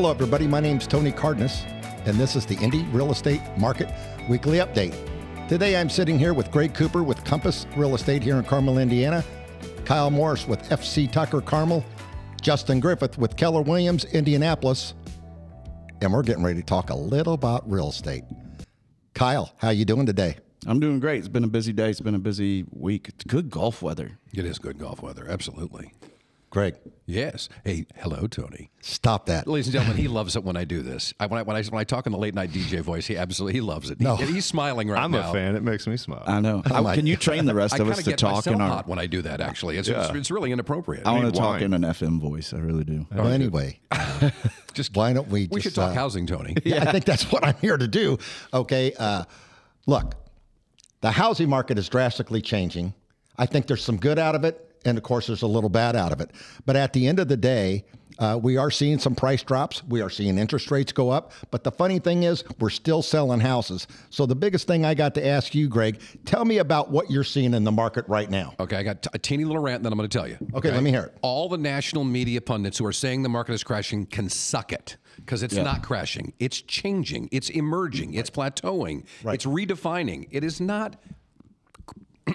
[0.00, 0.46] Hello, everybody.
[0.46, 1.62] My name's Tony Cardenas,
[2.06, 3.92] and this is the Indy Real Estate Market
[4.30, 4.96] Weekly Update.
[5.46, 9.22] Today, I'm sitting here with Greg Cooper with Compass Real Estate here in Carmel, Indiana,
[9.84, 11.84] Kyle Morris with FC Tucker Carmel,
[12.40, 14.94] Justin Griffith with Keller Williams, Indianapolis,
[16.00, 18.24] and we're getting ready to talk a little about real estate.
[19.12, 20.38] Kyle, how you doing today?
[20.66, 21.18] I'm doing great.
[21.18, 21.90] It's been a busy day.
[21.90, 23.10] It's been a busy week.
[23.10, 24.18] It's good golf weather.
[24.32, 25.92] It is good golf weather, absolutely.
[26.50, 26.74] Greg,
[27.06, 27.48] Yes.
[27.64, 28.70] Hey, hello, Tony.
[28.80, 29.46] stop that.
[29.46, 31.14] Ladies and gentlemen, he loves it when I do this.
[31.20, 33.16] I, when, I, when, I, when I talk in the late night DJ voice, he
[33.16, 34.00] absolutely he loves it.
[34.00, 34.16] No.
[34.16, 35.04] He, he's smiling right now.
[35.04, 35.54] I'm a fan.
[35.54, 36.24] It makes me smile.
[36.26, 36.62] I know.
[36.68, 38.68] Oh my- Can you train the rest of us to talk in our?
[38.68, 39.40] hot when I do that.
[39.40, 40.16] Actually, it's, it's, Yeah.
[40.16, 41.06] it's really inappropriate.
[41.06, 42.52] I want to talk in an FM voice.
[42.52, 43.06] I really do.
[43.14, 43.78] Well, anyway,
[44.74, 46.56] Just why don't we we just, should talk uh, housing, Tony.
[46.64, 48.18] Yeah, I think that's what I'm here to do.
[48.54, 48.92] Okay.
[48.98, 49.24] Uh,
[49.86, 50.14] look,
[51.00, 52.94] the housing market is drastically changing.
[53.38, 55.96] I think there's some good out of it, and of course, there's a little bad
[55.96, 56.30] out of it.
[56.66, 57.84] But at the end of the day,
[58.18, 59.82] uh, we are seeing some price drops.
[59.84, 61.32] We are seeing interest rates go up.
[61.50, 63.86] But the funny thing is, we're still selling houses.
[64.10, 67.24] So the biggest thing I got to ask you, Greg, tell me about what you're
[67.24, 68.52] seeing in the market right now.
[68.60, 70.36] Okay, I got t- a teeny little rant that I'm going to tell you.
[70.54, 71.16] Okay, let me hear it.
[71.22, 74.98] All the national media pundits who are saying the market is crashing can suck it
[75.16, 76.34] because it's not crashing.
[76.38, 77.30] It's changing.
[77.32, 78.14] It's emerging.
[78.14, 79.06] It's plateauing.
[79.24, 80.28] It's redefining.
[80.30, 80.96] It is not.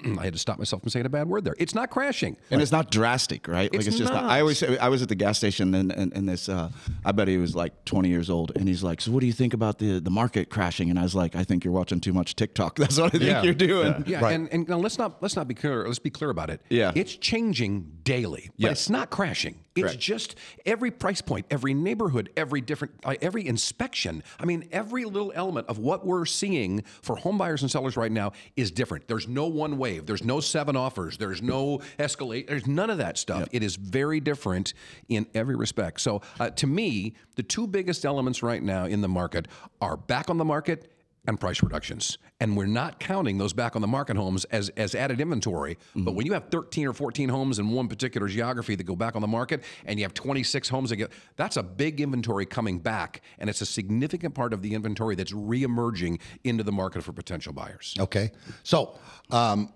[0.18, 1.54] I had to stop myself from saying a bad word there.
[1.58, 2.36] It's not crashing.
[2.50, 3.66] And it's not drastic, right?
[3.72, 4.12] It's like it's just.
[4.12, 4.24] not.
[4.24, 6.48] I always say I was at the gas station and, and, and this.
[6.48, 6.70] Uh,
[7.04, 9.32] I bet he was like 20 years old, and he's like, "So what do you
[9.32, 12.12] think about the the market crashing?" And I was like, "I think you're watching too
[12.12, 12.76] much TikTok.
[12.78, 13.42] That's what I think Yeah.
[13.42, 14.34] you're doing." Yeah, Right.
[14.34, 15.86] and, and now let's not let's not be clear.
[15.86, 16.60] Let's be clear about it.
[16.68, 16.92] Yeah.
[16.94, 18.72] it's changing daily, but Yes.
[18.72, 19.56] it's not crashing.
[19.76, 19.98] It's Correct.
[20.00, 24.22] just every price point, every neighborhood, every different, uh, every inspection.
[24.40, 28.10] I mean, every little element of what we're seeing for home buyers and sellers right
[28.10, 29.06] now is different.
[29.06, 30.06] There's no one wave.
[30.06, 31.18] There's no seven offers.
[31.18, 32.48] There's no escalate.
[32.48, 33.48] There's none of that stuff.
[33.52, 34.72] It is very different
[35.08, 36.00] in every respect.
[36.00, 39.46] So, uh, to me, the two biggest elements right now in the market
[39.80, 40.90] are back on the market
[41.26, 42.18] and price reductions.
[42.40, 45.78] And we're not counting those back on the market homes as, as added inventory.
[45.94, 49.16] But when you have 13 or 14 homes in one particular geography that go back
[49.16, 52.78] on the market and you have 26 homes that get, that's a big inventory coming
[52.78, 53.22] back.
[53.38, 57.52] And it's a significant part of the inventory that's reemerging into the market for potential
[57.52, 57.94] buyers.
[57.98, 58.30] Okay.
[58.62, 58.98] So,
[59.30, 59.72] um,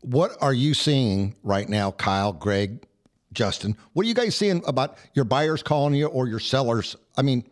[0.00, 2.84] what are you seeing right now, Kyle, Greg,
[3.32, 3.76] Justin?
[3.92, 6.96] What are you guys seeing about your buyers calling you or your sellers?
[7.16, 7.44] I mean,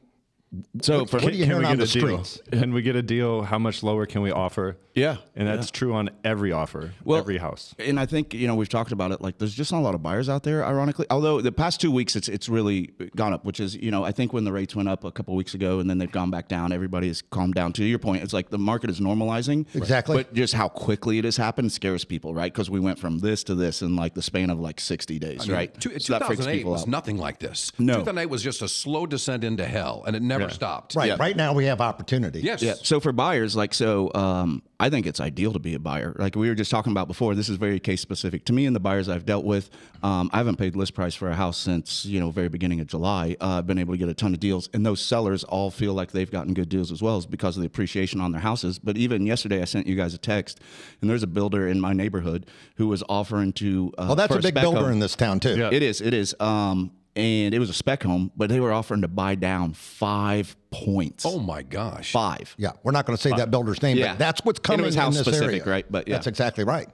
[0.82, 2.24] So What- for what do you can we get the a deal?
[2.24, 2.40] streets?
[2.50, 3.42] Can we get a deal?
[3.42, 4.76] How much lower can we offer?
[4.96, 7.76] Yeah, And that's true on every offer, every house.
[7.78, 9.20] And I think you know we've talked about it.
[9.20, 10.64] Like, there's just not a lot of buyers out there.
[10.66, 13.44] Ironically, although the past two weeks it's it's really gone up.
[13.44, 15.78] Which is you know I think when the rates went up a couple weeks ago
[15.78, 17.72] and then they've gone back down, everybody has calmed down.
[17.74, 19.64] To your point, it's like the market is normalizing.
[19.76, 20.16] Exactly.
[20.16, 22.52] But just how quickly it has happened scares people, right?
[22.52, 25.48] Because we went from this to this in like the span of like 60 days,
[25.48, 25.72] right?
[25.80, 26.88] Two- So that freaks 2008 people was out.
[26.88, 27.70] nothing like this.
[27.78, 27.94] No.
[27.98, 30.94] 2008 was just a slow descent into hell, and it never stopped.
[30.94, 32.40] right, right now we have opportunity.
[32.40, 32.62] Yes.
[32.62, 32.74] Yeah.
[32.82, 36.16] So for buyers, like so, um, I think it's ideal to be a buyer.
[36.18, 37.34] Like we were just talking about before.
[37.34, 39.68] This is very case specific to me and the buyers I've dealt with.
[40.02, 42.86] Um, I haven't paid list price for a house since you know very beginning of
[42.86, 43.36] July.
[43.40, 45.92] Uh, I've been able to get a ton of deals, and those sellers all feel
[45.92, 48.78] like they've gotten good deals as well, is because of the appreciation on their houses.
[48.78, 50.60] But even yesterday, I sent you guys a text,
[51.02, 52.46] and there's a builder in my neighborhood
[52.76, 53.92] who was offering to.
[53.98, 55.56] Uh, Well, that's for a big builder home- in this town too.
[55.58, 55.68] Yeah.
[55.70, 56.00] It is.
[56.00, 56.34] It is.
[56.40, 60.56] Um, and it was a spec home, but they were offering to buy down five
[60.70, 61.24] points.
[61.26, 62.12] Oh my gosh.
[62.12, 62.54] Five.
[62.58, 64.12] Yeah, we're not going to say that builder's name, Yeah.
[64.12, 65.64] but that's what's And it coming was in house this specific, area.
[65.64, 65.86] right?
[65.90, 66.14] But yeah.
[66.14, 66.88] that's exactly right.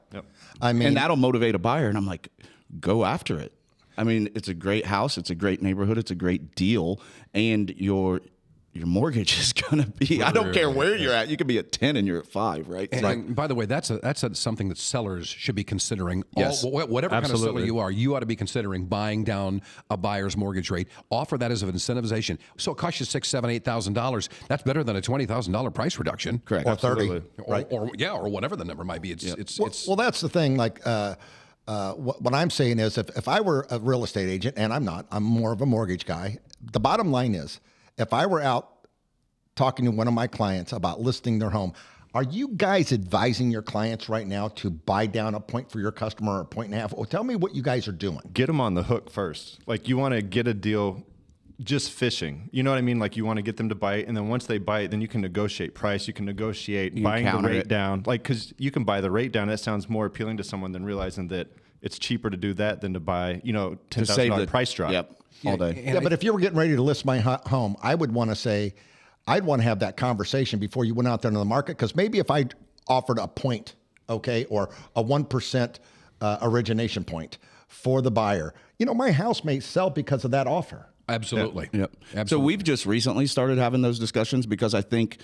[0.61, 1.89] I mean, and that'll motivate a buyer.
[1.89, 2.29] And I'm like,
[2.81, 3.53] go after it.
[3.99, 7.01] I mean, it's a great house, it's a great neighborhood, it's a great deal,
[7.33, 8.21] and your
[8.77, 10.23] your mortgage is going to be.
[10.23, 11.29] I don't care where you're at.
[11.29, 12.89] You could be at ten and you're at five, right?
[12.93, 16.25] And, and by the way, that's a, that's a, something that sellers should be considering.
[16.37, 16.63] Yes.
[16.63, 19.97] wh- whatever kind of seller you are, you ought to be considering buying down a
[19.97, 20.89] buyer's mortgage rate.
[21.11, 22.39] Offer that as an incentivization.
[22.57, 24.29] So it costs you six, seven, eight thousand dollars.
[24.49, 26.41] That's better than a twenty thousand dollar price reduction.
[26.45, 26.67] Correct.
[26.67, 27.31] or thirty, Absolutely.
[27.45, 27.67] Or, right?
[27.71, 29.11] or yeah, or whatever the number might be.
[29.13, 30.57] It's it's Well, it's well, that's the thing.
[30.57, 31.17] Like, uh,
[31.69, 34.73] uh, what, what I'm saying is, if, if I were a real estate agent, and
[34.73, 36.39] I'm not, I'm more of a mortgage guy.
[36.73, 37.61] The bottom line is,
[37.99, 38.76] if I were out
[39.57, 41.73] talking to one of my clients about listing their home,
[42.15, 45.93] are you guys advising your clients right now to buy down a point for your
[45.93, 46.95] customer or a point and a half?
[46.95, 48.21] Well, tell me what you guys are doing.
[48.33, 49.59] Get them on the hook first.
[49.67, 51.03] Like you want to get a deal
[51.61, 52.49] just fishing.
[52.53, 52.99] You know what I mean?
[52.99, 55.09] Like you want to get them to bite, and then once they bite, then you
[55.09, 56.07] can negotiate price.
[56.07, 57.69] You can negotiate can buying the rate it.
[57.69, 58.03] down.
[58.07, 59.49] Like because you can buy the rate down.
[59.49, 61.49] That sounds more appealing to someone than realizing that
[61.83, 63.41] it's cheaper to do that than to buy.
[63.45, 64.93] You know, ten To save dollar the price drop.
[64.93, 65.13] Yep.
[65.45, 65.83] All day.
[65.87, 68.37] yeah, but if you were getting ready to list my home, I would want to
[68.37, 68.75] say,
[69.27, 71.77] I'd want to have that conversation before you went out there into the market.
[71.77, 72.47] Because maybe if I
[72.87, 73.75] offered a point,
[74.09, 75.79] okay, or a 1%
[76.21, 77.39] uh, origination point
[77.69, 80.89] for the buyer, you know, my house may sell because of that offer.
[81.09, 81.69] Absolutely.
[81.73, 81.91] Yep.
[81.93, 82.15] Absolutely.
[82.15, 82.47] So Absolutely.
[82.47, 85.19] we've just recently started having those discussions because I think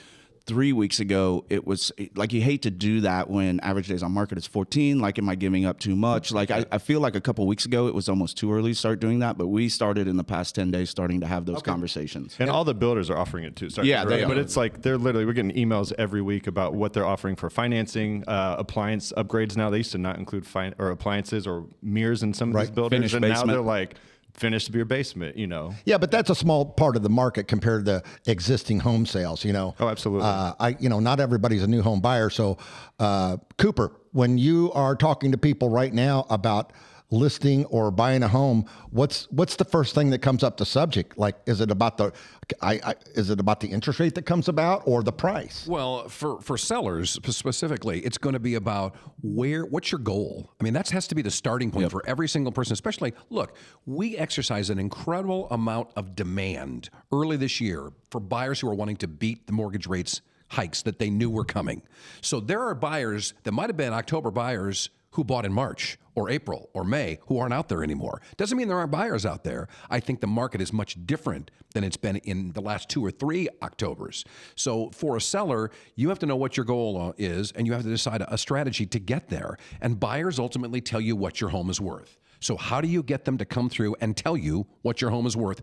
[0.44, 4.10] three weeks ago it was like you hate to do that when average days on
[4.10, 7.14] market is 14 like am i giving up too much like i, I feel like
[7.14, 9.68] a couple weeks ago it was almost too early to start doing that but we
[9.68, 13.08] started in the past 10 days starting to have those conversations And all the builders
[13.10, 13.70] are offering it too.
[13.70, 16.46] Sorry, Yeah, to they interrupt, but it's like they're literally we're getting emails every week
[16.46, 19.56] about what they're offering for financing, uh, appliance upgrades.
[19.56, 22.70] Now they used to not include fin- or appliances or mirrors in some of these
[22.70, 23.12] buildings.
[23.12, 23.94] builders, Finished and now they're like
[24.34, 25.36] finished your basement.
[25.36, 28.80] You know, Yeah, but that's a small part of the market compared to the existing
[28.80, 29.44] home sales.
[29.44, 29.74] You know.
[29.80, 30.28] Oh, absolutely.
[30.28, 32.30] Uh, I, you know, not everybody's a new home buyer.
[32.30, 32.58] So,
[32.98, 36.72] uh, Cooper, when you are talking to people right now about
[37.12, 41.16] listing or buying a home, what's what's the first thing that comes up the subject?
[41.18, 42.12] Like, is it about the,
[42.60, 45.66] I, I is it about the interest rate that comes about or the price?
[45.66, 50.50] Well, for for sellers specifically, it's going to be about where what's your goal.
[50.60, 52.72] I mean, that has to be the starting point for every single person.
[52.72, 53.56] Especially, look,
[53.86, 58.96] we exercise an incredible amount of demand early this year for buyers who are wanting
[58.96, 61.82] to beat the mortgage rates hikes that they knew were coming.
[62.20, 66.28] So there are buyers that might have been October buyers who bought in March or
[66.28, 68.20] April or May who aren't out there anymore.
[68.36, 69.68] Doesn't mean there aren't buyers out there.
[69.88, 73.10] I think the market is much different than it's been in the last two or
[73.10, 74.24] three Octobers.
[74.56, 77.82] So for a seller, you have to know what your goal is and you have
[77.82, 79.56] to decide a strategy to get there.
[79.80, 82.18] And buyers ultimately tell you what your home is worth.
[82.40, 85.26] So how do you get them to come through and tell you what your home
[85.26, 85.62] is worth?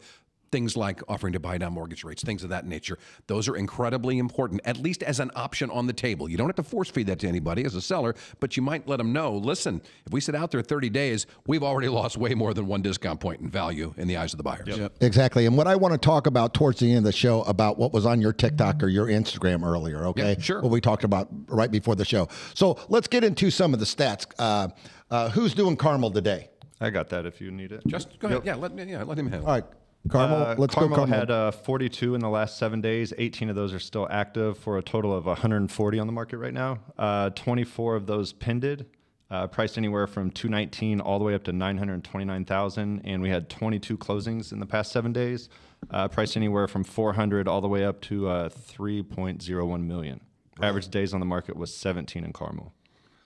[0.51, 2.97] Things like offering to buy down mortgage rates, things of that nature.
[3.27, 6.29] Those are incredibly important, at least as an option on the table.
[6.29, 8.87] You don't have to force feed that to anybody as a seller, but you might
[8.87, 12.33] let them know listen, if we sit out there 30 days, we've already lost way
[12.33, 14.79] more than one discount point in value in the eyes of the buyers.
[15.01, 15.45] Exactly.
[15.45, 17.93] And what I want to talk about towards the end of the show about what
[17.93, 20.33] was on your TikTok or your Instagram earlier, okay?
[20.33, 20.61] Yeah, sure.
[20.61, 22.27] What we talked about right before the show.
[22.53, 24.25] So let's get into some of the stats.
[24.37, 24.69] Uh,
[25.11, 26.49] uh, who's doing Carmel today?
[26.81, 27.81] I got that if you need it.
[27.87, 28.41] Just go ahead.
[28.45, 28.83] Yeah, let me.
[28.83, 29.49] Yeah, let him handle.
[29.49, 29.65] All right,
[30.09, 30.37] Carmel.
[30.37, 30.95] Uh, let's Carmel go.
[31.03, 31.19] Carmel.
[31.19, 33.13] had uh, 42 in the last seven days.
[33.17, 36.53] 18 of those are still active for a total of 140 on the market right
[36.53, 36.79] now.
[36.97, 38.87] Uh, 24 of those pended,
[39.31, 43.01] uh, priced anywhere from 219 all the way up to 929,000.
[43.03, 45.49] And we had 22 closings in the past seven days,
[45.91, 50.21] uh, priced anywhere from 400 all the way up to uh, 3.01 million.
[50.61, 52.73] Average days on the market was 17 in Carmel.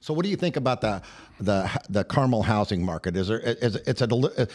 [0.03, 1.01] So, what do you think about the
[1.39, 3.15] the the Carmel housing market?
[3.15, 4.45] Is there is it's a uh,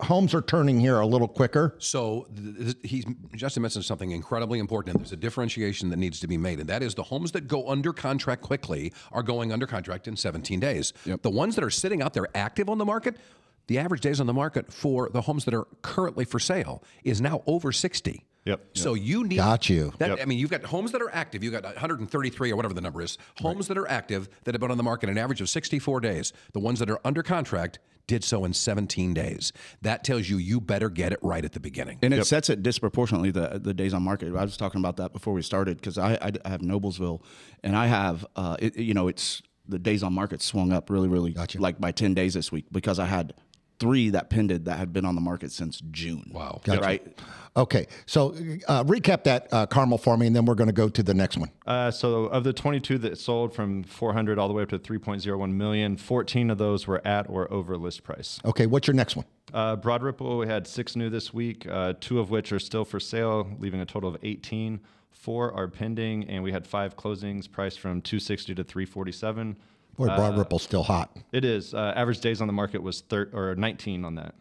[0.00, 1.74] homes are turning here a little quicker?
[1.78, 3.04] So th- th- he's
[3.34, 6.66] Justin mentioned something incredibly important, and there's a differentiation that needs to be made, and
[6.70, 10.58] that is the homes that go under contract quickly are going under contract in 17
[10.58, 10.94] days.
[11.04, 13.18] The ones that are sitting out there active on the market,
[13.66, 17.20] the average days on the market for the homes that are currently for sale is
[17.20, 18.24] now over 60.
[18.48, 18.60] Yep.
[18.74, 19.92] So you need Got you.
[19.98, 21.44] That, I mean, you've got homes that are active.
[21.44, 23.18] You've got 133 or whatever the number is.
[23.40, 26.32] Homes that are active that have been on the market an average of 64 days.
[26.54, 29.52] The ones that are under contract did so in 17 days.
[29.82, 31.98] That tells you you better get it right at the beginning.
[32.00, 34.34] and it sets it disproportionately the the days on market.
[34.34, 37.20] I was talking about that before we started because I, I I have Noblesville,
[37.62, 41.08] and I have uh, it, you know it's the days on market swung up really
[41.08, 43.34] really got you like by ten days this week because I had
[43.78, 46.30] three that pended that had been on the market since June.
[46.34, 46.60] Wow.
[46.66, 47.18] Right.
[47.56, 48.28] Okay, so
[48.68, 51.14] uh, recap that uh, Carmel for me, and then we're going to go to the
[51.14, 51.50] next one.
[51.66, 55.52] Uh, so of the 22 that sold from 400 all the way up to 3.01
[55.52, 58.38] million, 14 of those were at or over list price.
[58.44, 59.24] Okay, what's your next one?
[59.52, 62.84] Uh, Broad Ripple, we had six new this week, uh, two of which are still
[62.84, 64.78] for sale, leaving a total of 18.
[65.10, 69.56] Four are pending, and we had five closings priced from 260 to 347.
[69.98, 71.14] Boy, Broad Ripple's still hot.
[71.32, 71.74] It is.
[71.74, 74.34] Uh, average days on the market was thir- or 19 on that.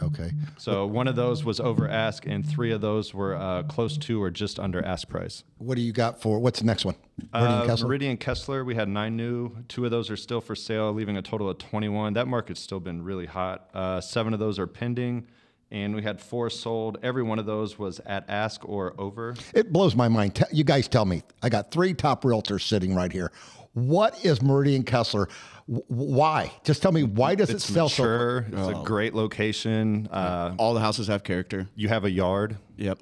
[0.00, 3.98] Okay, So one of those was over ask, and three of those were uh, close
[3.98, 5.42] to or just under ask price.
[5.58, 6.94] what do you got for what's the next one?
[7.34, 7.88] Meridian Uh, Kessler?
[7.88, 9.56] Meridian Kessler, we had nine new.
[9.66, 12.12] Two of those are still for sale, leaving a total of 21.
[12.12, 13.68] That market's still been really hot.
[13.74, 15.26] Uh, seven of those are pending,
[15.70, 16.98] and we had four sold.
[17.02, 19.34] Every one of those was at ask or over.
[19.54, 20.42] It blows my mind.
[20.52, 21.22] You guys tell me.
[21.42, 23.32] I got three top realtors sitting right here.
[23.72, 25.28] What is Meridian Kessler?
[25.66, 26.50] Why?
[26.64, 28.02] Just tell me why does it It's sell so?
[28.04, 28.46] mature.
[28.52, 30.06] It's a great location.
[30.10, 31.68] Uh, All the houses have character.
[31.74, 32.56] you have a yard.
[32.76, 33.00] Yep.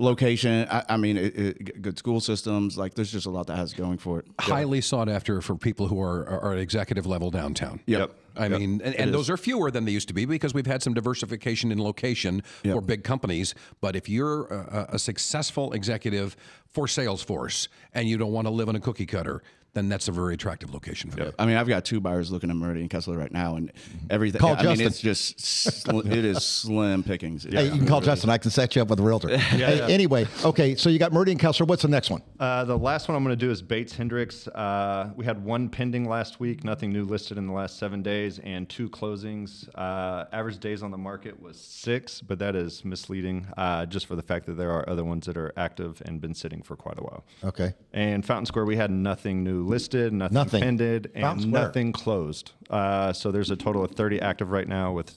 [0.00, 0.66] Location.
[0.70, 2.78] I, I mean, it, it, good school systems.
[2.78, 4.26] Like, there's just a lot that has going for it.
[4.40, 7.80] Highly sought after for people who are, are, are at executive level downtown.
[7.84, 8.14] Yep.
[8.36, 10.82] I mean, and, and those are fewer than they used to be because we've had
[10.82, 13.54] some diversification in location for big companies.
[13.80, 18.68] But if you're a, a successful executive for Salesforce and you don't want to live
[18.68, 21.32] in a cookie cutter, then that's a very attractive location for you.
[21.38, 23.72] I mean, I've got two buyers looking at Meridian Kessler right now, and
[24.08, 24.40] everything.
[24.40, 24.86] Call I mean, Justin.
[24.86, 27.44] it's just sli- it is slim pickings.
[27.44, 28.30] Hey, you can call Justin.
[28.30, 29.36] I can set you up with a realtor.
[29.60, 31.66] Hey, Anyway, okay, so you got Meridian Kessler.
[31.66, 32.22] What's the next one?
[32.38, 34.48] Uh, the last one I'm going to do is Bates Hendricks.
[34.48, 38.38] Uh, we had one pending last week, nothing new listed in the last seven days,
[38.40, 39.68] and two closings.
[39.74, 44.16] Uh, average days on the market was six, but that is misleading uh, just for
[44.16, 46.98] the fact that there are other ones that are active and been sitting for quite
[46.98, 47.24] a while.
[47.44, 47.74] Okay.
[47.92, 50.62] And Fountain Square, we had nothing new listed, nothing, Nothing.
[50.62, 51.62] pended, and Fountain Square.
[51.62, 52.52] nothing closed.
[52.68, 55.14] Uh, so there's a total of 30 active right now with,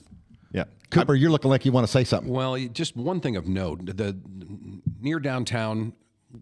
[0.51, 0.65] yeah.
[0.91, 2.31] Cooper, you're looking like you want to say something.
[2.31, 4.17] Well, just one thing of note: the
[5.01, 5.93] near downtown,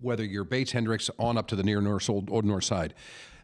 [0.01, 2.93] whether you're Bates Hendricks on up to the near north old, old north side,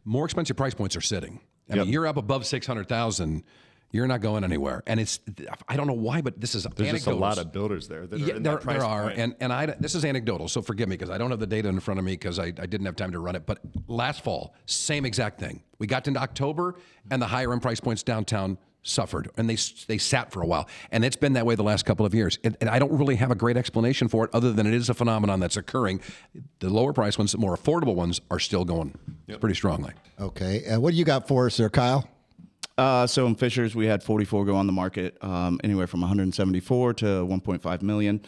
[0.04, 1.40] more expensive price points are sitting.
[1.70, 3.44] I mean, you're up above six hundred thousand.
[3.91, 5.20] You're not going anywhere, and it's
[5.67, 8.15] I don't know why, but this is There's just a lot of builders there that
[8.15, 9.17] are Yeah, in there, that price there are, point.
[9.17, 11.70] and and I this is anecdotal, so forgive me because I don't have the data
[11.70, 13.46] in front of me because I, I didn't have time to run it.
[13.46, 15.63] But last fall, same exact thing.
[15.79, 16.75] We got into October,
[17.10, 20.67] and the higher end price points downtown suffered, and they they sat for a while,
[20.91, 22.39] and it's been that way the last couple of years.
[22.44, 24.89] And, and I don't really have a great explanation for it, other than it is
[24.89, 26.01] a phenomenon that's occurring.
[26.60, 28.98] The lower price ones, the more affordable ones, are still going
[29.39, 29.94] pretty strongly.
[30.20, 30.65] Okay.
[30.65, 32.08] Uh, what do you got for us there, Kyle?
[32.77, 36.93] Uh, so in Fishers, we had 44 go on the market, um, anywhere from 174
[36.96, 38.22] to 1.5 million.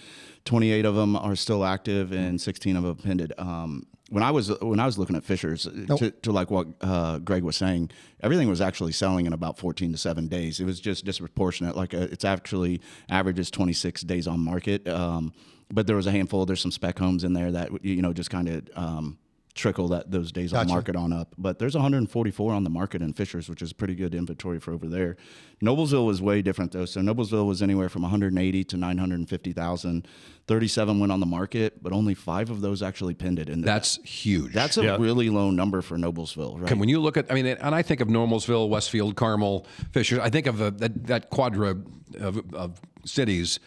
[0.45, 3.33] 28 of them are still active, and 16 of them pended.
[3.37, 7.19] Um, when I was when I was looking at Fishers, to, to like what uh,
[7.19, 7.91] Greg was saying,
[8.21, 10.59] everything was actually selling in about 14 to seven days.
[10.59, 11.75] It was just disproportionate.
[11.75, 14.87] Like uh it's actually averages 26 days on market.
[14.87, 15.31] Um,
[15.71, 16.47] but there was a handful.
[16.47, 19.19] There's some spec homes in there that you know just kind of um,
[19.59, 21.35] trickle that those days on market on up.
[21.37, 24.87] But there's 144 on the market in Fishers, which is pretty good inventory for over
[24.87, 25.17] there.
[25.61, 26.85] Noblesville was way different though.
[26.85, 30.07] So Noblesville was anywhere from 180 to 950,000.
[30.47, 33.49] 37 went on the market, but only five of those actually pinned it.
[33.49, 34.53] And That's huge.
[34.53, 36.71] that's a really low number for Noblesville, right?
[36.71, 40.19] And when you look at, I mean, and I think of Noblesville, Westfield, Carmel, Fishers.
[40.19, 41.77] I think of uh, that that quadra
[42.19, 43.59] of, of cities.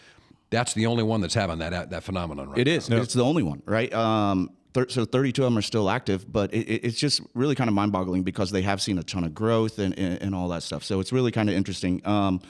[0.51, 2.89] That's the only one that's having that that phenomenon right It is.
[2.91, 3.93] It's the only one, right?
[3.95, 7.55] Um, thir- so 32 of them are still active, but it, it- it's just really
[7.55, 10.49] kind of mind-boggling because they have seen a ton of growth and, and, and all
[10.49, 10.85] that stuff.
[10.85, 12.01] So it's really kind of interesting.
[12.07, 12.41] Um,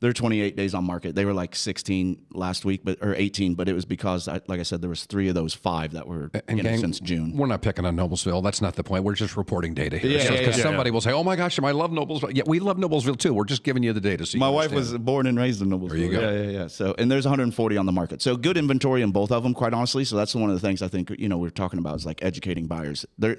[0.00, 1.14] they're 28 days on market.
[1.14, 4.60] They were like 16 last week, but or 18, but it was because, I, like
[4.60, 7.34] I said, there was three of those five that were And know, gang, since June.
[7.36, 8.42] We're not picking on Noblesville.
[8.42, 9.04] That's not the point.
[9.04, 10.10] We're just reporting data here.
[10.10, 10.62] Yeah, Because yeah, yeah.
[10.62, 13.32] somebody will say, "Oh my gosh, I love Noblesville." Yeah, we love Noblesville too.
[13.32, 14.26] We're just giving you the data.
[14.26, 15.88] So you My wife was born and raised in Noblesville.
[15.88, 16.20] There you go.
[16.20, 16.66] Yeah, yeah, yeah.
[16.66, 18.20] So, and there's 140 on the market.
[18.20, 20.04] So, good inventory in both of them, quite honestly.
[20.04, 22.22] So, that's one of the things I think you know we're talking about is like
[22.22, 23.06] educating buyers.
[23.18, 23.38] There,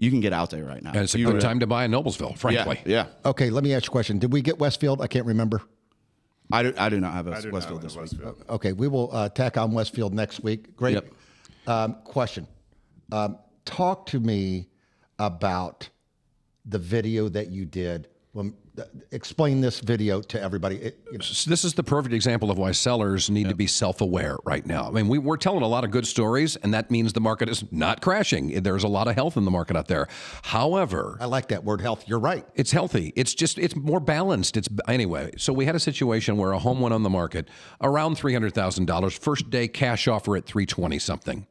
[0.00, 0.90] you can get out there right now.
[0.92, 2.80] And it's a You good re- time to buy in Noblesville, frankly.
[2.86, 3.06] yeah.
[3.24, 4.18] Okay, let me ask you a question.
[4.18, 5.00] Did we get Westfield?
[5.02, 5.60] I can't remember.
[6.50, 8.00] I do, I do not have a do not Westfield this week.
[8.02, 8.44] Westfield.
[8.48, 10.74] Okay, we will uh, tack on Westfield next week.
[10.74, 10.94] Great.
[10.94, 11.12] Yep.
[11.66, 12.46] Um, question.
[13.12, 14.68] Um, talk to me
[15.18, 15.88] about
[16.64, 18.08] the video that you did.
[18.32, 18.56] When, th-
[19.10, 20.76] explain this video to everybody.
[20.76, 23.66] It, you know, So this is the perfect example of why sellers need to be
[23.66, 24.86] self-aware right now.
[24.86, 27.48] I mean, we, we're telling a lot of good stories, and that means the market
[27.48, 28.62] is not crashing.
[28.62, 30.08] There's a lot of health in the market out there.
[30.42, 32.04] However, I like that word health.
[32.06, 32.46] You're right.
[32.54, 33.12] It's healthy.
[33.16, 34.56] It's just it's more balanced.
[34.56, 35.32] It's anyway.
[35.36, 37.48] So we had a situation where a home went on the market
[37.80, 39.16] around three hundred thousand dollars.
[39.16, 41.46] First day cash offer at three twenty something.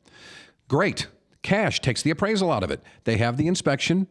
[0.67, 1.07] Great.
[1.41, 2.81] Cash takes the appraisal out of it.
[3.03, 4.07] They have the inspection.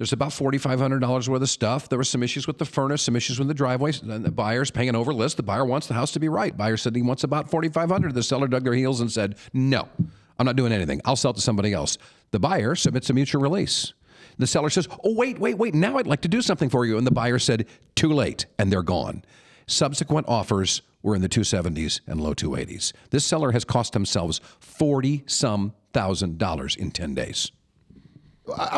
[0.00, 1.90] There's about $4,500 worth of stuff.
[1.90, 4.00] There were some issues with the furnace, some issues with the driveways.
[4.00, 5.36] And the buyer's paying an over list.
[5.36, 6.56] The buyer wants the house to be right.
[6.56, 9.90] Buyer said he wants about 4500 The seller dug their heels and said, no,
[10.38, 11.02] I'm not doing anything.
[11.04, 11.98] I'll sell it to somebody else.
[12.30, 13.92] The buyer submits a mutual release.
[14.38, 15.74] The seller says, oh, wait, wait, wait.
[15.74, 16.96] Now I'd like to do something for you.
[16.96, 18.46] And the buyer said, too late.
[18.58, 19.22] And they're gone.
[19.66, 22.94] Subsequent offers were in the 270s and low 280s.
[23.10, 27.52] This seller has cost themselves 40 some thousand dollars in 10 days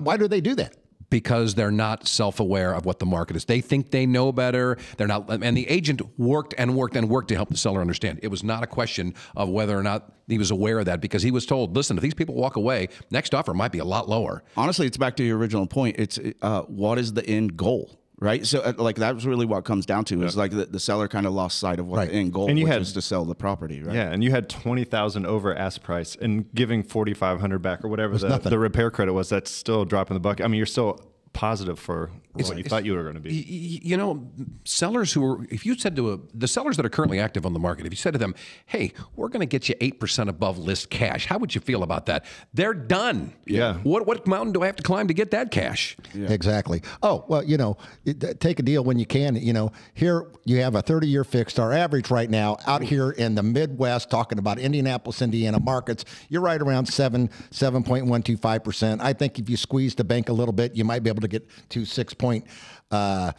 [0.03, 0.82] Why do they do that?
[1.13, 3.45] Because they're not self-aware of what the market is.
[3.45, 4.79] They think they know better.
[4.97, 8.19] They're not and the agent worked and worked and worked to help the seller understand.
[8.23, 11.23] It was not a question of whether or not he was aware of that because
[11.23, 14.09] he was told, "Listen, if these people walk away, next offer might be a lot
[14.09, 15.97] lower." Honestly, it's back to your original point.
[15.99, 18.47] It's uh, what is the end goal, right?
[18.47, 20.23] So, uh, like that's really what it comes down to.
[20.23, 22.09] Is like the, the seller kind of lost sight of what Right.
[22.11, 23.95] the end goal And you which had- was to sell the property, right?
[23.95, 27.85] Yeah, and you had twenty thousand over ask price, and giving forty five hundred back
[27.85, 28.51] or whatever the, nothing.
[28.51, 29.29] the repair credit was.
[29.29, 30.45] That's still a drop in the bucket.
[30.45, 31.01] I mean, you're still
[31.33, 32.11] positive for
[32.49, 33.31] what you thought you were going to be.
[33.31, 34.27] Y- y- You know,
[34.65, 37.53] sellers who are, if you said to a, the sellers that are currently active on
[37.53, 38.35] the market, if you said to them,
[38.67, 42.07] hey, we're going to get you 8% above list cash, how would you feel about
[42.07, 42.25] that?
[42.55, 43.35] They're done.
[43.47, 43.75] Yeah.
[43.79, 45.97] What, what mountain do I have to climb to get that cash?
[46.15, 46.83] Exactly.
[47.03, 49.37] Oh, well, you know, it- take a deal when you can.
[49.37, 51.59] You know, here you have a 30 year fixed.
[51.61, 56.41] Our average right now out here in the Midwest, talking about Indianapolis, Indiana markets, you're
[56.43, 59.01] right around 7, 7.125%.
[59.01, 61.29] I think if you squeeze the bank a little bit, you might be able to
[61.29, 62.15] get to 6.
[62.23, 62.47] Point,
[62.93, 63.33] uh,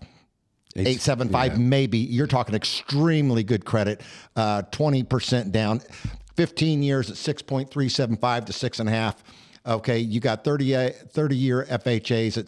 [0.76, 2.00] 875 maybe.
[2.00, 4.02] You're talking extremely good credit.
[4.36, 5.82] Uh, 20% down.
[6.36, 9.16] 15 years at 6.375 to 6.5
[9.66, 12.48] okay you got 30, uh, 30 year fhas at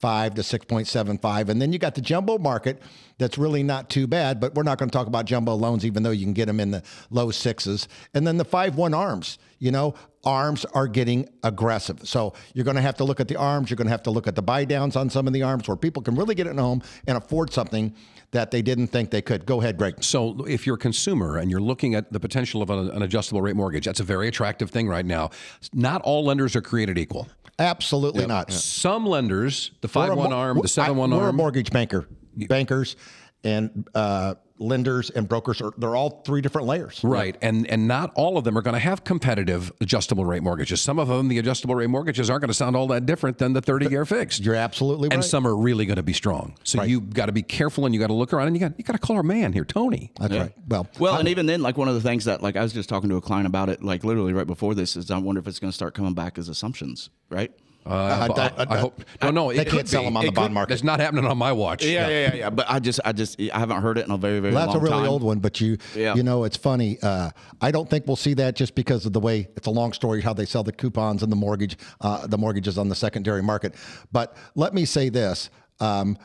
[0.00, 2.80] 6.5 to 6.75 and then you got the jumbo market
[3.18, 6.02] that's really not too bad but we're not going to talk about jumbo loans even
[6.02, 9.70] though you can get them in the low sixes and then the 5-1 arms you
[9.70, 12.00] know arms are getting aggressive.
[12.06, 13.70] So you're going to have to look at the arms.
[13.70, 15.66] You're going to have to look at the buy downs on some of the arms
[15.68, 17.94] where people can really get it home and afford something
[18.32, 19.44] that they didn't think they could.
[19.44, 20.02] Go ahead, Greg.
[20.04, 23.42] So, if you're a consumer and you're looking at the potential of an, an adjustable
[23.42, 25.30] rate mortgage, that's a very attractive thing right now.
[25.72, 27.26] Not all lenders are created equal.
[27.60, 28.50] Absolutely not.
[28.52, 32.08] Some lenders, the 5 1 mo- arm, the 7 1 We're a arm, mortgage banker.
[32.36, 32.96] Bankers
[33.44, 37.00] and uh, lenders and brokers are they're all three different layers.
[37.02, 40.80] Right, and and not all of them are going to have competitive adjustable rate mortgages.
[40.80, 43.52] Some of them, the adjustable rate mortgages, aren't going to sound all that different than
[43.52, 44.44] the thirty year fixed.
[44.44, 45.14] You're absolutely right.
[45.14, 46.54] and some are really going to be strong.
[46.62, 48.78] So you've got to be careful, and you got to look around, and you got
[48.78, 50.12] you got to call our man here, Tony.
[50.20, 50.52] That's right.
[50.68, 52.88] Well, Well, and even then, like one of the things that, like, I was just
[52.88, 55.48] talking to a client about it, like literally right before this, is I wonder if
[55.48, 57.50] it's going to start coming back as assumptions, right?
[57.86, 59.52] Uh, I- I, I- I hope no, no.
[59.52, 60.06] they it can't sell be.
[60.06, 60.68] them on It the bond could- market.
[60.74, 61.82] That's not happening on my watch.
[61.84, 62.50] Yeah, yeah, yeah, yeah.
[62.50, 64.68] But I just, I just, I haven't heard it in a very, very long time.
[64.68, 65.10] Well, that's a really time.
[65.12, 66.14] old one, but you, Yeah.
[66.14, 66.98] you know, it's funny.
[67.02, 69.92] Uh, I don't think we'll see that just because of the way it's a long
[69.94, 73.42] story how they sell the coupons and the mortgage, uh, the mortgages on the secondary
[73.42, 73.74] market.
[74.12, 75.48] But let me say this:
[75.80, 76.18] um,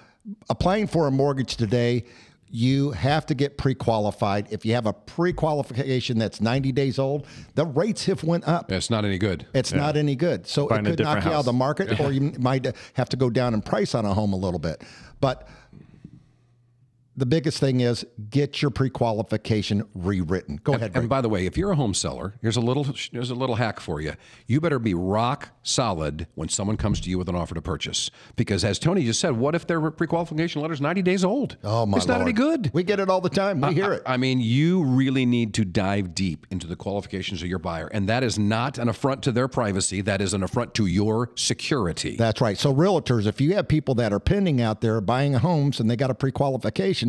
[0.50, 2.04] applying for a mortgage today,
[2.56, 4.48] you have to get pre-qualified.
[4.50, 8.72] If you have a pre-qualification that's 90 days old, the rates have went up.
[8.72, 9.46] it's not any good.
[9.54, 10.48] It's not any good.
[10.48, 11.60] So Find it could knock different you out of the house.
[11.60, 14.60] market, or you might have to go down in price on a home a little
[14.60, 14.84] bit.
[15.20, 15.50] But
[17.18, 20.60] the biggest thing is get your pre-qualification rewritten.
[20.64, 23.30] Go ahead, And by the way, if you're a home seller, here's a little here's
[23.30, 24.14] a little hack for you.
[24.48, 28.12] You better be rock solid when someone comes to you with an offer to purchase,
[28.36, 31.58] because as Tony just said, what if their pre-qualification letter's 90 days old?
[31.64, 32.70] Oh my It's not any good.
[32.74, 33.62] We get it all the time.
[33.62, 34.04] We hear it.
[34.06, 38.10] I mean, you really need to dive deep into the qualifications of your buyer, and
[38.10, 40.02] that is not an affront to their privacy.
[40.02, 42.16] That is an affront to your security.
[42.18, 42.58] That's right.
[42.58, 45.96] So realtors, if you have people that are pending out there buying homes and they
[45.96, 47.05] got a pre-qualification,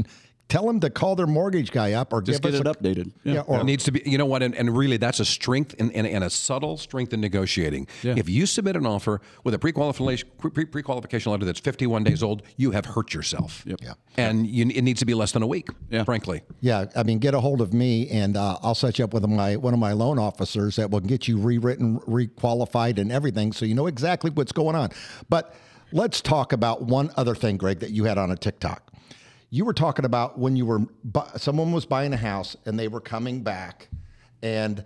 [0.48, 2.72] tell them to call their mortgage guy up or Just give get us it a,
[2.80, 3.10] updated.
[3.24, 3.40] Yeah, Yeah.
[3.48, 5.92] or It needs to be, you know what, and, and really that's a strength and,
[5.92, 7.88] and, and a subtle strength in negotiating.
[8.04, 12.70] If you submit an offer with a pre-qualification, pre-qualification letter that's 51 days old, you
[12.70, 13.64] have hurt yourself.
[13.66, 13.80] Yep.
[13.82, 13.94] Yeah.
[14.16, 16.04] And you, it needs to be less than a week, Yeah.
[16.04, 16.42] frankly.
[16.60, 19.26] Yeah, I mean, get a hold of me, and uh, I'll set you up with
[19.26, 23.64] my one of my loan officers that will get you rewritten, requalified, and everything, so
[23.64, 24.90] you know exactly what's going on.
[25.28, 25.56] But
[25.90, 28.92] let's talk about one other thing, Greg, that you had on a TikTok.
[29.50, 30.80] You were talking about when you were
[31.36, 33.88] someone was buying a house and they were coming back,
[34.42, 34.84] and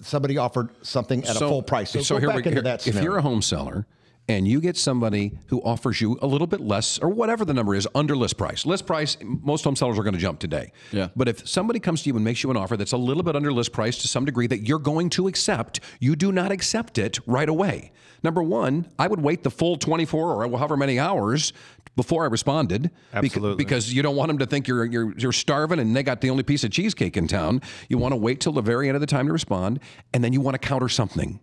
[0.00, 1.90] somebody offered something at a full price.
[1.90, 3.10] So, go here back we, into here- that if scenario.
[3.10, 3.86] you're a home seller
[4.28, 7.76] and you get somebody who offers you a little bit less or whatever the number
[7.76, 8.66] is under list price.
[8.66, 10.72] List price, most home sellers are going to jump today.
[10.90, 11.08] Yeah.
[11.14, 13.36] But if somebody comes to you and makes you an offer that's a little bit
[13.36, 16.98] under list price to some degree that you're going to accept, you do not accept
[16.98, 17.92] it right away.
[18.24, 21.52] Number one, I would wait the full 24 or however many hours
[21.96, 22.90] before I responded.
[23.12, 23.56] Absolutely.
[23.56, 26.30] Because you don't want them to think you're, you're, you're starving and they got the
[26.30, 27.62] only piece of cheesecake in town.
[27.88, 29.80] You want to wait till the very end of the time to respond,
[30.14, 31.40] and then you want to counter something.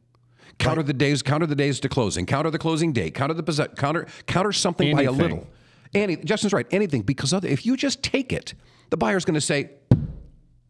[0.60, 3.70] Counter the days, counter the days to closing, counter the closing date, counter the possess,
[3.76, 5.48] counter counter something by a little.
[5.96, 6.68] Any, Justin's right.
[6.72, 8.54] Anything because other, if you just take it,
[8.92, 9.72] the buyer's going to say,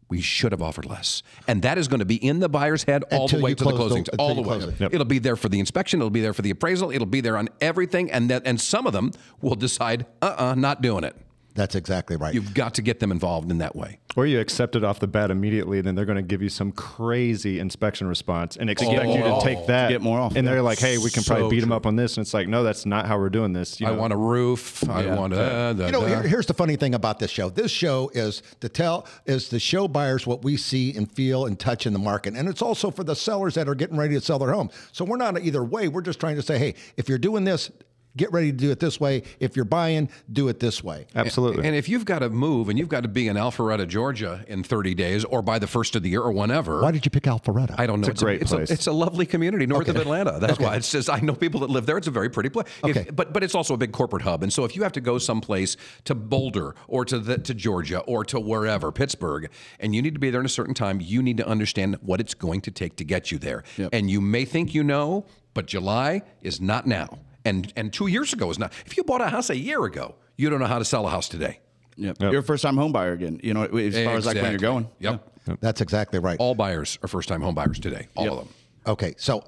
[0.08, 3.04] "We should have offered less," and that is going to be in the buyer's head
[3.10, 4.58] all Until the way to the close the- closing, all the way.
[4.58, 4.92] it.
[4.94, 6.00] It'll be there for the inspection.
[6.00, 6.90] It'll be there for the appraisal.
[6.90, 10.54] It'll be there on everything, and that and some of them will decide, "Uh, uh
[10.54, 11.16] not doing it."
[11.54, 12.34] That's exactly right.
[12.34, 14.00] You've got to get them involved in that way.
[14.16, 16.72] Or you accept it off the bat immediately, then they're going to give you some
[16.72, 19.40] crazy inspection response and expect you to oh.
[19.40, 19.88] take that.
[19.88, 20.34] get more off.
[20.36, 22.16] And they're like, hey, we can So probably beat them up on this.
[22.16, 23.80] And it's like, no, that's not how we're doing this.
[23.80, 23.98] You I know?
[23.98, 24.88] want a roof.
[24.88, 25.74] I want a.
[25.78, 27.50] You know, here, here's the funny thing about this show.
[27.50, 31.58] This show is to tell is to show buyers what we see and feel and
[31.58, 34.20] touch in the market, and it's also for the sellers that are getting ready to
[34.20, 34.70] sell their home.
[34.92, 35.88] So we're not either way.
[35.88, 37.70] We're just trying to say, hey, if you're doing this,
[38.16, 39.22] get ready to do it this way.
[39.40, 41.06] If you're buying, do it this way.
[41.14, 41.66] Absolutely.
[41.66, 44.62] And if you've got to move and you've got to be in Alpharetta, Georgia in
[44.62, 46.80] 30 days or by the first of the year or whenever.
[46.80, 47.74] Why did you pick Alpharetta?
[47.78, 48.08] I don't know.
[48.08, 48.70] It's a great it's place.
[48.70, 50.38] A, it's a lovely community north of Atlanta.
[50.38, 51.98] That's why it's just I know people that live there.
[51.98, 52.66] It's a very pretty place.
[52.84, 53.10] If- Okay.
[53.10, 55.18] but but it's also a big corporate hub, and so if you have to go
[55.18, 59.50] someplace to Boulder or to the, to Georgia or to wherever Pittsburgh,
[59.80, 62.20] and you need to be there in a certain time, you need to understand what
[62.20, 63.64] it's going to take to get you there.
[63.92, 68.32] And you may think you know, but July is not now, and and two years
[68.32, 68.72] ago is not.
[68.86, 71.10] If you bought a house a year ago, you don't know how to sell a
[71.10, 71.60] house today.
[71.96, 72.16] Yep.
[72.20, 73.40] You're a first time home buyer again.
[73.42, 74.88] You know, as far as like when you're going.
[74.98, 75.60] Yep.
[75.60, 76.38] That's exactly right.
[76.40, 78.08] All buyers are first time home buyers today.
[78.16, 78.48] All of them.
[78.86, 79.44] Okay, so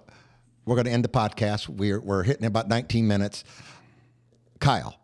[0.64, 1.68] we're going to end the podcast.
[1.68, 3.44] We're we're hitting about 19 minutes.
[4.60, 4.98] Kyle,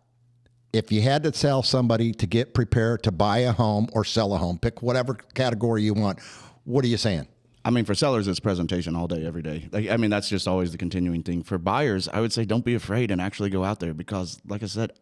[0.73, 4.35] if you had to tell somebody to get prepared to buy a home or sell
[4.35, 6.21] a home, pick whatever category you want.
[6.65, 7.27] What are you saying?
[7.65, 9.69] I mean, for sellers, it's presentation all day, every day.
[9.71, 11.43] Like, I mean, that's just always the continuing thing.
[11.43, 14.63] For buyers, I would say don't be afraid and actually go out there because, like
[14.63, 14.93] I said,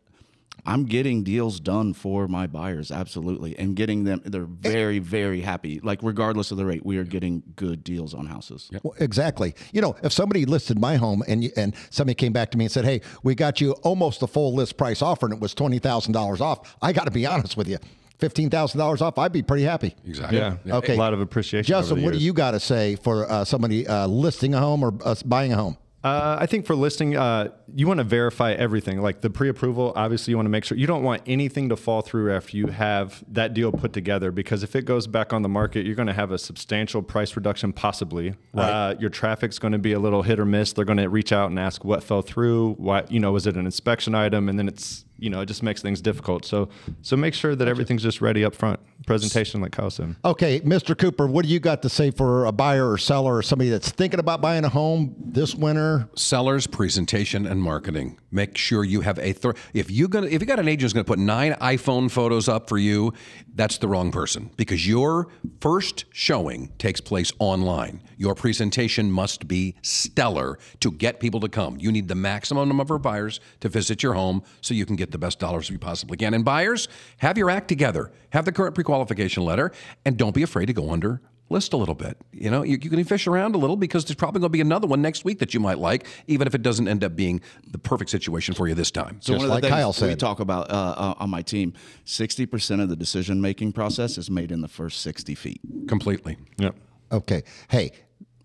[0.67, 4.21] I'm getting deals done for my buyers, absolutely, and getting them.
[4.25, 4.47] They're eh.
[4.61, 5.81] very, very happy.
[5.81, 8.71] Like, regardless of the rate, we are getting good deals on houses.
[8.83, 9.55] Well, exactly.
[9.73, 12.73] You know, if somebody listed my home and and somebody came back to me and
[12.73, 15.79] said, "Hey, we got you almost the full list price offer and it was twenty
[15.79, 17.79] thousand dollars off," I got to be honest with you,
[18.21, 19.95] fifteen thousand dollars off, I'd be pretty happy.
[20.07, 20.39] Exactly.
[20.39, 20.57] yeah.
[20.67, 20.95] Okay.
[20.95, 21.67] A lot of appreciation.
[21.69, 24.95] Justin, what do you got to say for uh, somebody uh, listing a home or
[25.05, 25.77] uh, buying a home?
[26.03, 29.03] Uh, I think for listing, uh, you want to verify everything.
[29.03, 32.01] Like the pre-approval, obviously, you want to make sure you don't want anything to fall
[32.01, 34.31] through after you have that deal put together.
[34.31, 37.37] Because if it goes back on the market, you're going to have a substantial price
[37.37, 38.35] reduction, possibly.
[38.55, 40.73] Uh, your traffic's going to be a little hit or miss.
[40.73, 42.77] They're going to reach out and ask what fell through.
[42.79, 44.49] Why, you know, was it an inspection item?
[44.49, 46.47] And then it's, you know, it just makes things difficult.
[46.47, 46.71] So,
[47.03, 48.81] so make sure that everything's just ready up front.
[49.07, 50.17] Presentation, like Kyle said.
[50.25, 50.97] Okay, Mr.
[50.97, 53.91] Cooper, what do you got to say for a buyer or seller or somebody that's
[53.91, 56.09] thinking about buying a home this winter?
[56.17, 60.47] sellers presentation and marketing make sure you have a thir- if you gonna if you
[60.47, 63.13] got an agent who's going to put nine iphone photos up for you
[63.55, 65.29] that's the wrong person because your
[65.61, 71.77] first showing takes place online your presentation must be stellar to get people to come
[71.79, 75.11] you need the maximum number of buyers to visit your home so you can get
[75.11, 78.75] the best dollars you possibly can and buyers have your act together have the current
[79.01, 79.73] pre-qualification letter
[80.05, 82.17] and don't be afraid to go under list a little bit.
[82.33, 84.61] You know, you, you can fish around a little because there's probably going to be
[84.61, 87.41] another one next week that you might like, even if it doesn't end up being
[87.69, 89.19] the perfect situation for you this time.
[89.21, 91.43] So Just one of the like things Kyle we talk about uh, uh, on my
[91.43, 91.73] team,
[92.05, 95.61] sixty percent of the decision making process is made in the first sixty feet.
[95.89, 96.39] Completely.
[96.59, 96.77] Yep.
[97.11, 97.43] Okay.
[97.69, 97.91] Hey,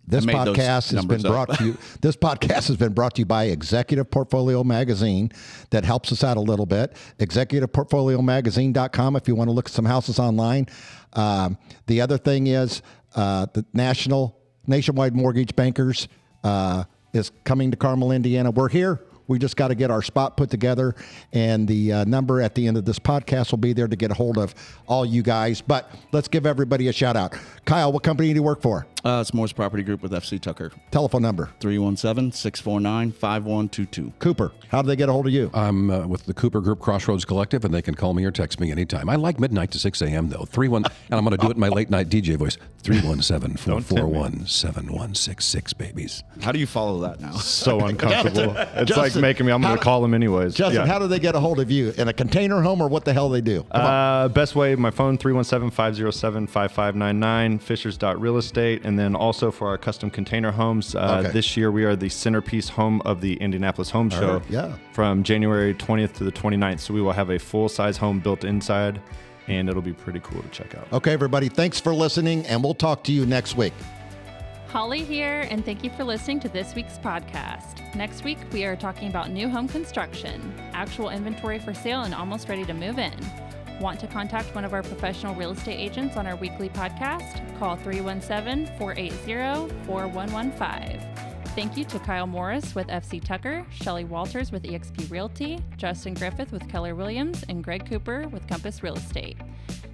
[0.08, 1.32] this I made those podcast has been up.
[1.32, 1.78] brought to you.
[2.02, 5.32] This podcast has been brought to you by Executive Portfolio Magazine
[5.72, 6.96] that helps us out a little bit.
[7.20, 10.68] ExecutivePortfolioMagazine.com if you want to look at some houses online.
[11.14, 12.82] Um, the other thing is
[13.16, 14.38] uh, the National
[14.68, 16.08] Nationwide Mortgage Bankers
[16.44, 18.52] uh, is coming to Carmel, Indiana.
[18.52, 19.02] We're here.
[19.28, 20.94] We just got to get our spot put together,
[21.34, 24.12] and the uh, number at the end of this podcast will be there to get
[24.12, 24.54] a hold of
[24.88, 25.62] all you guys.
[25.62, 27.36] But let's give everybody a shout out.
[27.66, 28.86] Kyle, what company do you work for?
[29.06, 31.52] Uh, it's Morris Property Group with FC Tucker, Telephone number.
[31.60, 34.14] 317-649-5122.
[34.18, 35.52] Cooper, how do they get a hold of you?
[35.54, 38.60] I'm uh, with the Cooper Group Crossroads Collective, and they can call me or text
[38.60, 39.08] me anytime.
[39.08, 40.46] I like midnight to 6 a.m., though.
[40.46, 43.58] Three one, and I'm going to do it in my late night DJ voice 317
[43.58, 46.24] 441 7166, babies.
[46.42, 47.34] How do you follow that now?
[47.34, 48.56] So uncomfortable.
[48.58, 49.52] it's Justin, like making me.
[49.52, 50.56] I'm going to call them anyways.
[50.56, 50.88] Justin, Yeah.
[50.92, 51.94] how do they get a hold of you?
[51.96, 53.68] In a container home or what the hell they do?
[53.70, 58.82] Uh, best way, my phone, 317-507-5599, fishers.real estate.
[58.84, 61.32] And then also for our custom container homes, uh, Okay.
[61.32, 64.74] this year we are the centerpiece home of the Indianapolis Home Show yeah.
[64.92, 66.80] from January 20th to the 29th.
[66.82, 69.02] So we will have a full-size home built inside,
[69.48, 70.88] and it'll be pretty cool to check out.
[70.94, 73.74] Okay, everybody, thanks for listening, and we'll talk to you next week.
[74.68, 77.96] Holly here, and thank you for listening to this week's podcast.
[77.96, 82.50] Next week, we are talking about new home construction, actual inventory for sale, and almost
[82.50, 83.14] ready to move in.
[83.80, 87.42] Want to contact one of our professional real estate agents on our weekly podcast?
[87.60, 91.02] Call 317 480 4115.
[91.56, 96.52] Thank you to Kyle Morris with FC Tucker, Shelly Walters with eXp Realty, Justin Griffith
[96.52, 99.38] with Keller Williams, and Greg Cooper with Compass Real Estate.